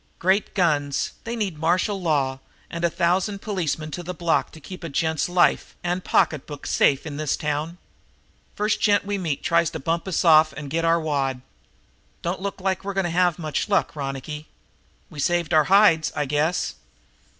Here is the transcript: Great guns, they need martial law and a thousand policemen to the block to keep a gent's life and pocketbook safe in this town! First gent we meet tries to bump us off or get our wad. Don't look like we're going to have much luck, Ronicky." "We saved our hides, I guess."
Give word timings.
Great 0.17 0.55
guns, 0.55 1.11
they 1.25 1.35
need 1.35 1.59
martial 1.59 2.01
law 2.01 2.39
and 2.71 2.83
a 2.83 2.89
thousand 2.89 3.39
policemen 3.39 3.91
to 3.91 4.01
the 4.01 4.15
block 4.15 4.49
to 4.51 4.59
keep 4.59 4.83
a 4.83 4.89
gent's 4.89 5.29
life 5.29 5.75
and 5.83 6.03
pocketbook 6.03 6.65
safe 6.65 7.05
in 7.05 7.17
this 7.17 7.37
town! 7.37 7.77
First 8.55 8.81
gent 8.81 9.05
we 9.05 9.19
meet 9.19 9.43
tries 9.43 9.69
to 9.69 9.79
bump 9.79 10.07
us 10.07 10.25
off 10.25 10.55
or 10.57 10.61
get 10.63 10.83
our 10.85 10.99
wad. 10.99 11.41
Don't 12.23 12.41
look 12.41 12.59
like 12.59 12.83
we're 12.83 12.95
going 12.95 13.03
to 13.03 13.11
have 13.11 13.37
much 13.37 13.69
luck, 13.69 13.95
Ronicky." 13.95 14.47
"We 15.11 15.19
saved 15.19 15.53
our 15.53 15.65
hides, 15.65 16.11
I 16.15 16.25
guess." 16.25 16.73